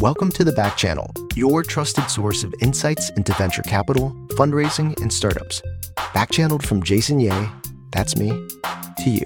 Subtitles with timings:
[0.00, 5.10] Welcome to the Back Channel, your trusted source of insights into venture capital, fundraising, and
[5.12, 5.62] startups.
[6.12, 7.48] Back channeled from Jason Yeh,
[7.92, 8.30] that's me,
[8.98, 9.24] to you.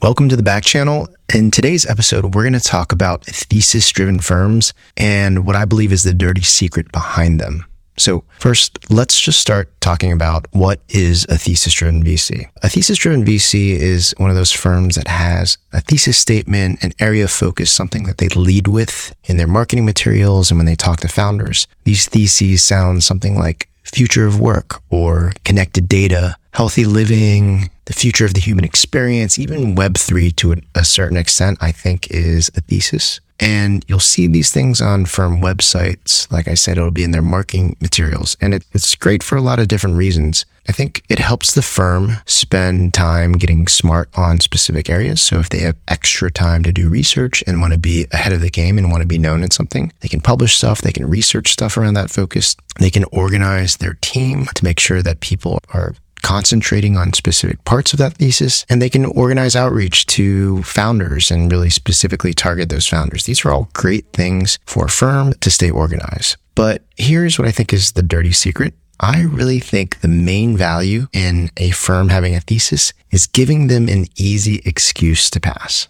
[0.00, 1.08] Welcome to the Back Channel.
[1.34, 5.92] In today's episode, we're going to talk about thesis driven firms and what I believe
[5.92, 7.66] is the dirty secret behind them.
[8.00, 12.48] So, first, let's just start talking about what is a thesis driven VC.
[12.62, 16.92] A thesis driven VC is one of those firms that has a thesis statement, an
[16.98, 20.76] area of focus, something that they lead with in their marketing materials and when they
[20.76, 21.66] talk to founders.
[21.84, 28.24] These theses sound something like future of work or connected data, healthy living, the future
[28.24, 33.20] of the human experience, even Web3 to a certain extent, I think is a thesis.
[33.40, 36.30] And you'll see these things on firm websites.
[36.30, 38.36] Like I said, it'll be in their marketing materials.
[38.40, 40.44] And it, it's great for a lot of different reasons.
[40.68, 45.22] I think it helps the firm spend time getting smart on specific areas.
[45.22, 48.42] So if they have extra time to do research and want to be ahead of
[48.42, 51.08] the game and want to be known in something, they can publish stuff, they can
[51.08, 55.58] research stuff around that focus, they can organize their team to make sure that people
[55.72, 61.30] are concentrating on specific parts of that thesis, and they can organize outreach to founders
[61.30, 63.24] and really specifically target those founders.
[63.24, 66.36] These are all great things for a firm to stay organized.
[66.54, 68.74] But here's what I think is the dirty secret.
[69.00, 73.88] I really think the main value in a firm having a thesis is giving them
[73.88, 75.88] an easy excuse to pass.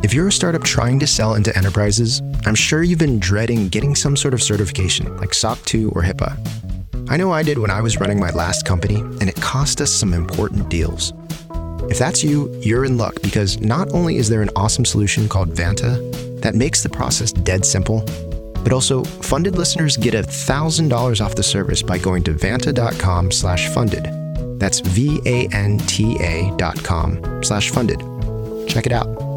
[0.00, 3.96] If you're a startup trying to sell into enterprises, I'm sure you've been dreading getting
[3.96, 7.10] some sort of certification like SOC 2 or HIPAA.
[7.10, 9.92] I know I did when I was running my last company, and it cost us
[9.92, 11.12] some important deals.
[11.90, 15.48] If that's you, you're in luck because not only is there an awesome solution called
[15.50, 15.98] Vanta
[16.42, 18.04] that makes the process dead simple,
[18.62, 24.04] but also funded listeners get $1,000 off the service by going to vanta.com slash funded.
[24.60, 28.00] That's V-A-N-T-A dot com slash funded.
[28.68, 29.27] Check it out.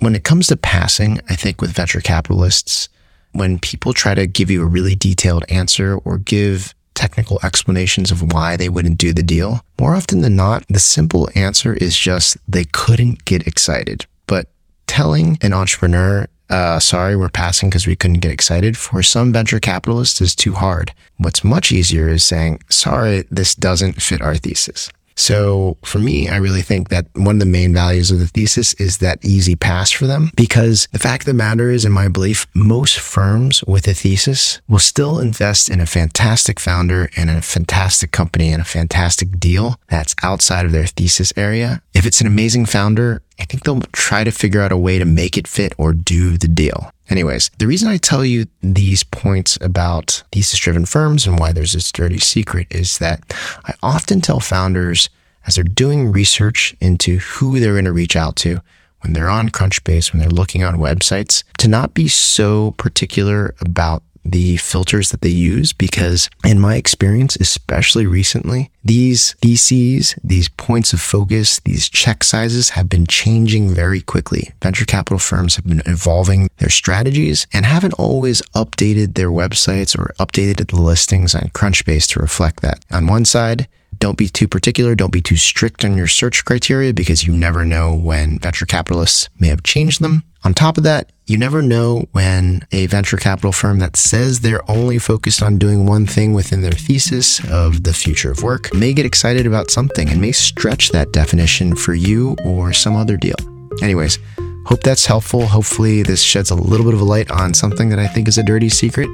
[0.00, 2.88] When it comes to passing, I think with venture capitalists,
[3.32, 8.32] when people try to give you a really detailed answer or give technical explanations of
[8.32, 12.36] why they wouldn't do the deal, more often than not, the simple answer is just
[12.48, 14.06] they couldn't get excited.
[14.26, 14.48] But
[14.86, 19.60] telling an entrepreneur, uh, sorry, we're passing because we couldn't get excited for some venture
[19.60, 20.92] capitalists is too hard.
[21.18, 24.90] What's much easier is saying, sorry, this doesn't fit our thesis.
[25.18, 28.72] So for me, I really think that one of the main values of the thesis
[28.74, 32.08] is that easy pass for them because the fact of the matter is, in my
[32.08, 37.42] belief, most firms with a thesis will still invest in a fantastic founder and a
[37.42, 41.82] fantastic company and a fantastic deal that's outside of their thesis area.
[41.94, 45.04] If it's an amazing founder, I think they'll try to figure out a way to
[45.04, 46.92] make it fit or do the deal.
[47.10, 51.72] Anyways, the reason I tell you these points about thesis driven firms and why there's
[51.72, 53.22] this dirty secret is that
[53.64, 55.08] I often tell founders
[55.46, 58.60] as they're doing research into who they're going to reach out to
[59.00, 64.02] when they're on Crunchbase, when they're looking on websites, to not be so particular about
[64.30, 70.92] the filters that they use because in my experience, especially recently, these theses, these points
[70.92, 74.52] of focus, these check sizes have been changing very quickly.
[74.62, 80.14] Venture capital firms have been evolving their strategies and haven't always updated their websites or
[80.18, 82.84] updated the listings on Crunchbase to reflect that.
[82.90, 84.94] On one side, don't be too particular.
[84.94, 89.28] Don't be too strict on your search criteria because you never know when venture capitalists
[89.38, 90.24] may have changed them.
[90.44, 94.68] On top of that, you never know when a venture capital firm that says they're
[94.70, 98.92] only focused on doing one thing within their thesis of the future of work may
[98.92, 103.36] get excited about something and may stretch that definition for you or some other deal.
[103.82, 104.18] Anyways,
[104.66, 105.46] hope that's helpful.
[105.46, 108.38] Hopefully, this sheds a little bit of a light on something that I think is
[108.38, 109.08] a dirty secret.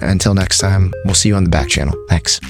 [0.00, 1.94] Until next time, we'll see you on the back channel.
[2.08, 2.40] Thanks.